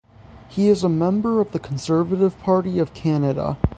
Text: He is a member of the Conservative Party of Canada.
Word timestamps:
He 0.49 0.67
is 0.67 0.83
a 0.83 0.89
member 0.89 1.39
of 1.41 1.51
the 1.51 1.59
Conservative 1.59 2.35
Party 2.39 2.79
of 2.79 2.91
Canada. 2.95 3.55